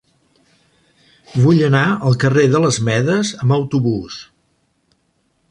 [1.41, 4.19] Vull anar al carrer de les Medes amb autobús.